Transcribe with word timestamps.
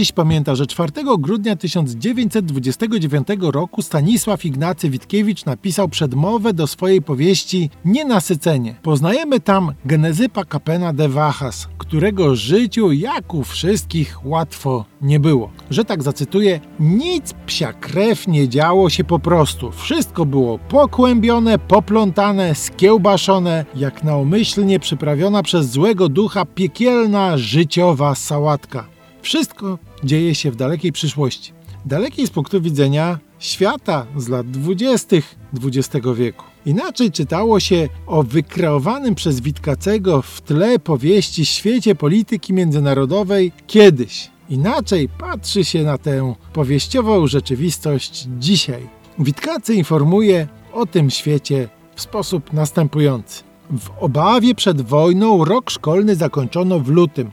Dziś 0.00 0.12
pamięta, 0.12 0.54
że 0.54 0.66
4 0.66 0.92
grudnia 1.18 1.56
1929 1.56 3.28
roku 3.40 3.82
Stanisław 3.82 4.44
Ignacy 4.44 4.90
Witkiewicz 4.90 5.44
napisał 5.44 5.88
przedmowę 5.88 6.52
do 6.52 6.66
swojej 6.66 7.02
powieści 7.02 7.70
Nienasycenie. 7.84 8.74
Poznajemy 8.82 9.40
tam 9.40 9.72
Genezypa 9.84 10.44
Kapena 10.44 10.92
de 10.92 11.08
Wachas, 11.08 11.68
którego 11.78 12.36
życiu, 12.36 12.92
jak 12.92 13.34
u 13.34 13.44
wszystkich, 13.44 14.26
łatwo 14.26 14.84
nie 15.02 15.20
było. 15.20 15.50
Że 15.70 15.84
tak 15.84 16.02
zacytuję, 16.02 16.60
nic 16.80 17.34
psia 17.46 17.72
krew 17.72 18.28
nie 18.28 18.48
działo 18.48 18.90
się 18.90 19.04
po 19.04 19.18
prostu. 19.18 19.72
Wszystko 19.72 20.26
było 20.26 20.58
pokłębione, 20.58 21.58
poplątane, 21.58 22.54
skiełbaszone, 22.54 23.64
jak 23.74 24.04
naumyślnie 24.04 24.80
przyprawiona 24.80 25.42
przez 25.42 25.70
złego 25.70 26.08
ducha 26.08 26.44
piekielna 26.44 27.38
życiowa 27.38 28.14
sałatka. 28.14 28.99
Wszystko 29.22 29.78
dzieje 30.04 30.34
się 30.34 30.50
w 30.50 30.56
dalekiej 30.56 30.92
przyszłości. 30.92 31.52
Dalekiej 31.86 32.26
z 32.26 32.30
punktu 32.30 32.60
widzenia 32.60 33.18
świata 33.38 34.06
z 34.16 34.28
lat 34.28 34.50
dwudziestych 34.50 35.36
XX 35.64 36.06
wieku. 36.16 36.44
Inaczej 36.66 37.10
czytało 37.10 37.60
się 37.60 37.88
o 38.06 38.22
wykreowanym 38.22 39.14
przez 39.14 39.40
Witkacego 39.40 40.22
w 40.22 40.40
tle 40.40 40.78
powieści 40.78 41.46
świecie 41.46 41.94
polityki 41.94 42.52
międzynarodowej 42.52 43.52
kiedyś. 43.66 44.30
Inaczej 44.50 45.08
patrzy 45.08 45.64
się 45.64 45.82
na 45.82 45.98
tę 45.98 46.34
powieściową 46.52 47.26
rzeczywistość 47.26 48.28
dzisiaj. 48.38 48.88
Witkacy 49.18 49.74
informuje 49.74 50.48
o 50.72 50.86
tym 50.86 51.10
świecie 51.10 51.68
w 51.94 52.00
sposób 52.00 52.52
następujący. 52.52 53.42
W 53.70 53.90
obawie 54.00 54.54
przed 54.54 54.82
wojną 54.82 55.44
rok 55.44 55.70
szkolny 55.70 56.16
zakończono 56.16 56.80
w 56.80 56.88
lutym. 56.88 57.30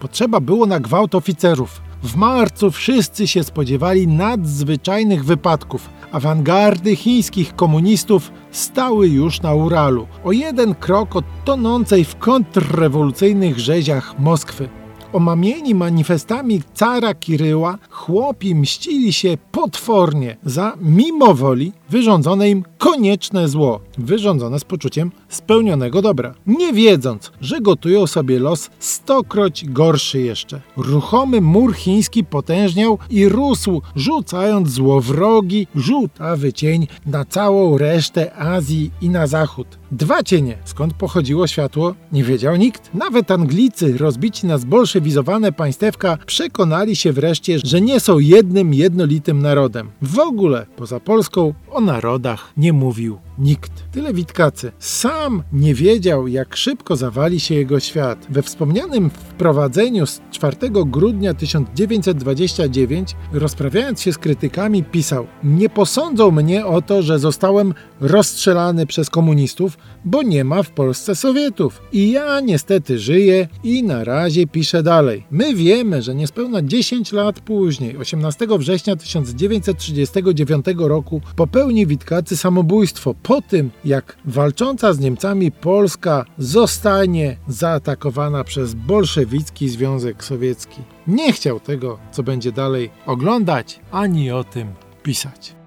Potrzeba 0.00 0.40
było 0.40 0.66
na 0.66 0.80
gwałt 0.80 1.14
oficerów. 1.14 1.80
W 2.02 2.16
marcu 2.16 2.70
wszyscy 2.70 3.26
się 3.26 3.44
spodziewali 3.44 4.06
nadzwyczajnych 4.08 5.24
wypadków. 5.24 5.88
Awangardy 6.12 6.96
chińskich 6.96 7.56
komunistów 7.56 8.32
stały 8.50 9.08
już 9.08 9.42
na 9.42 9.54
Uralu, 9.54 10.06
o 10.24 10.32
jeden 10.32 10.74
krok 10.74 11.16
od 11.16 11.24
tonącej 11.44 12.04
w 12.04 12.16
kontrrewolucyjnych 12.16 13.58
rzeziach 13.58 14.18
Moskwy. 14.18 14.68
Omamieni 15.12 15.74
manifestami 15.74 16.62
cara 16.74 17.14
Kiryła, 17.14 17.78
chłopi 17.90 18.54
mścili 18.54 19.12
się 19.12 19.38
potwornie 19.52 20.36
za 20.44 20.72
mimowoli 20.80 21.72
wyrządzone 21.90 22.50
im 22.50 22.64
konieczne 22.78 23.48
zło, 23.48 23.80
wyrządzone 23.98 24.58
z 24.58 24.64
poczuciem 24.64 25.12
spełnionego 25.28 26.02
dobra, 26.02 26.34
nie 26.46 26.72
wiedząc, 26.72 27.32
że 27.40 27.60
gotują 27.60 28.06
sobie 28.06 28.38
los 28.38 28.70
stokroć 28.78 29.64
gorszy 29.68 30.20
jeszcze. 30.20 30.60
Ruchomy 30.76 31.40
mur 31.40 31.74
chiński 31.74 32.24
potężniał 32.24 32.98
i 33.10 33.28
rósł, 33.28 33.82
rzucając 33.96 34.68
złowrogi, 34.68 35.66
żółtawy 35.74 36.52
cień 36.52 36.86
na 37.06 37.24
całą 37.24 37.78
resztę 37.78 38.34
Azji 38.34 38.90
i 39.00 39.08
na 39.08 39.26
zachód. 39.26 39.66
Dwa 39.92 40.22
cienie, 40.22 40.58
skąd 40.64 40.94
pochodziło 40.94 41.46
światło, 41.46 41.94
nie 42.12 42.24
wiedział 42.24 42.56
nikt. 42.56 42.94
Nawet 42.94 43.30
Anglicy, 43.30 43.98
rozbici 43.98 44.46
na 44.46 44.58
zbolszewizowane 44.58 45.52
państewka, 45.52 46.18
przekonali 46.26 46.96
się 46.96 47.12
wreszcie, 47.12 47.58
że 47.64 47.80
nie 47.80 48.00
są 48.00 48.18
jednym, 48.18 48.74
jednolitym 48.74 49.42
narodem. 49.42 49.90
W 50.02 50.18
ogóle, 50.18 50.66
poza 50.76 51.00
Polską, 51.00 51.54
narodach 51.80 52.52
nie 52.56 52.72
mówił 52.72 53.18
nikt. 53.38 53.72
Tyle 53.92 54.14
Witkacy. 54.14 54.72
Sam 54.78 55.42
nie 55.52 55.74
wiedział, 55.74 56.28
jak 56.28 56.56
szybko 56.56 56.96
zawali 56.96 57.40
się 57.40 57.54
jego 57.54 57.80
świat. 57.80 58.26
We 58.30 58.42
wspomnianym 58.42 59.10
wprowadzeniu 59.10 60.06
z 60.06 60.20
4 60.30 60.56
grudnia 60.86 61.34
1929, 61.34 63.16
rozprawiając 63.32 64.00
się 64.00 64.12
z 64.12 64.18
krytykami, 64.18 64.84
pisał: 64.84 65.26
Nie 65.44 65.68
posądzą 65.68 66.30
mnie 66.30 66.66
o 66.66 66.82
to, 66.82 67.02
że 67.02 67.18
zostałem 67.18 67.74
rozstrzelany 68.00 68.86
przez 68.86 69.10
komunistów, 69.10 69.78
bo 70.04 70.22
nie 70.22 70.44
ma 70.44 70.62
w 70.62 70.70
Polsce 70.70 71.14
Sowietów. 71.14 71.82
I 71.92 72.10
ja 72.10 72.40
niestety 72.40 72.98
żyję 72.98 73.48
i 73.64 73.82
na 73.82 74.04
razie 74.04 74.46
piszę 74.46 74.82
dalej. 74.82 75.26
My 75.30 75.54
wiemy, 75.54 76.02
że 76.02 76.14
niespełna 76.14 76.62
10 76.62 77.12
lat 77.12 77.40
później, 77.40 77.96
18 77.96 78.46
września 78.58 78.96
1939 78.96 80.66
roku, 80.76 81.20
popełni 81.70 81.86
Witkacy 81.86 82.36
samobójstwo 82.36 83.14
po 83.22 83.42
tym, 83.42 83.70
jak 83.84 84.16
walcząca 84.24 84.92
z 84.92 84.98
Niemcami 84.98 85.52
Polska 85.52 86.24
zostanie 86.38 87.36
zaatakowana 87.48 88.44
przez 88.44 88.74
bolszewicki 88.74 89.68
Związek 89.68 90.24
Sowiecki. 90.24 90.82
Nie 91.06 91.32
chciał 91.32 91.60
tego, 91.60 91.98
co 92.12 92.22
będzie 92.22 92.52
dalej 92.52 92.90
oglądać, 93.06 93.80
ani 93.90 94.30
o 94.30 94.44
tym 94.44 94.68
pisać. 95.02 95.59